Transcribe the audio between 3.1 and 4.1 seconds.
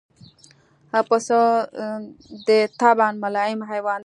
ملایم حیوان دی.